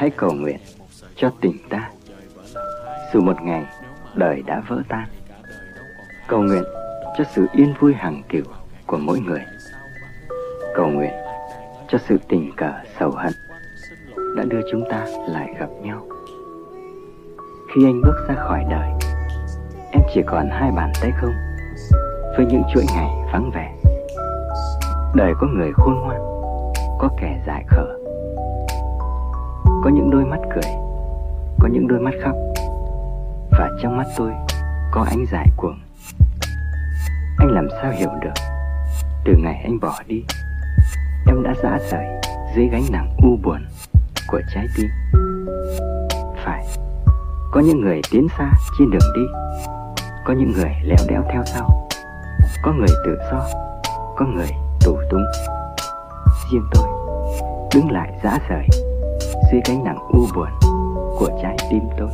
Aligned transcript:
hãy 0.00 0.10
cầu 0.10 0.32
nguyện 0.32 0.56
cho 1.16 1.30
tình 1.40 1.56
ta. 1.70 1.90
Dù 3.12 3.20
một 3.20 3.42
ngày 3.42 3.64
đời 4.14 4.42
đã 4.46 4.62
vỡ 4.68 4.82
tan, 4.88 5.08
cầu 6.28 6.42
nguyện 6.42 6.62
cho 7.18 7.24
sự 7.34 7.46
yên 7.52 7.74
vui 7.80 7.94
hàng 7.94 8.22
kiểu 8.28 8.44
của 8.86 8.96
mỗi 8.96 9.20
người. 9.20 9.40
Cầu 10.74 10.88
nguyện 10.88 11.10
cho 11.88 11.98
sự 12.08 12.16
tình 12.28 12.52
cờ 12.56 12.72
sầu 13.00 13.10
hận 13.10 13.32
đã 14.36 14.44
đưa 14.48 14.60
chúng 14.70 14.84
ta 14.90 15.06
lại 15.28 15.54
gặp 15.58 15.68
nhau. 15.82 16.06
Khi 17.74 17.84
anh 17.86 18.00
bước 18.02 18.26
ra 18.28 18.34
khỏi 18.34 18.64
đời, 18.70 18.90
em 19.92 20.02
chỉ 20.14 20.22
còn 20.26 20.48
hai 20.50 20.70
bàn 20.76 20.92
tay 21.00 21.10
không? 21.20 21.34
Với 22.36 22.46
những 22.46 22.62
chuỗi 22.74 22.84
ngày 22.94 23.10
vắng 23.32 23.50
vẻ, 23.54 23.74
đời 25.14 25.32
có 25.40 25.46
người 25.46 25.70
khôn 25.74 25.94
ngoan, 25.94 26.20
có 26.98 27.08
kẻ 27.20 27.42
dại 27.46 27.64
khờ 27.68 27.99
có 29.84 29.90
những 29.90 30.10
đôi 30.10 30.24
mắt 30.24 30.40
cười, 30.54 30.72
có 31.60 31.68
những 31.72 31.88
đôi 31.88 32.00
mắt 32.00 32.14
khóc. 32.24 32.34
Và 33.50 33.70
trong 33.82 33.96
mắt 33.96 34.06
tôi 34.16 34.32
có 34.92 35.06
ánh 35.10 35.24
dại 35.32 35.46
cuồng. 35.56 35.78
Anh 37.38 37.48
làm 37.48 37.68
sao 37.82 37.92
hiểu 37.92 38.08
được? 38.20 38.32
Từ 39.24 39.32
ngày 39.38 39.60
anh 39.64 39.80
bỏ 39.80 39.94
đi, 40.06 40.24
em 41.26 41.42
đã 41.42 41.54
dã 41.62 41.78
rời 41.90 42.06
dưới 42.56 42.68
gánh 42.72 42.82
nặng 42.90 43.16
u 43.22 43.38
buồn 43.42 43.66
của 44.28 44.40
trái 44.54 44.66
tim. 44.76 44.86
Phải, 46.44 46.66
có 47.52 47.60
những 47.60 47.80
người 47.80 48.00
tiến 48.10 48.26
xa 48.38 48.52
trên 48.78 48.90
đường 48.90 49.12
đi, 49.16 49.22
có 50.24 50.32
những 50.32 50.52
người 50.52 50.72
leo 50.84 50.98
đẽo 51.08 51.22
theo 51.32 51.42
sau. 51.44 51.88
Có 52.62 52.72
người 52.72 52.96
tự 53.04 53.18
do, 53.30 53.46
có 54.16 54.26
người 54.26 54.50
tù 54.84 54.98
túng. 55.10 55.24
Riêng 56.52 56.64
tôi 56.72 56.86
đứng 57.74 57.90
lại 57.90 58.18
dã 58.22 58.38
rời 58.48 58.89
dưới 59.52 59.60
gánh 59.64 59.84
nặng 59.84 59.98
u 60.12 60.26
buồn 60.34 60.48
của 61.18 61.28
trái 61.42 61.56
tim 61.70 61.82
tôi. 61.98 62.10